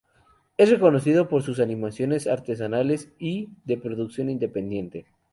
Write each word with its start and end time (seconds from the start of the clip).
Es 0.57 0.71
reconocido 0.71 1.29
por 1.29 1.43
sus 1.43 1.59
animaciones 1.59 2.25
artesanales 2.25 3.11
y 3.19 3.49
de 3.65 3.77
producción 3.77 4.31
independiente. 4.31 5.05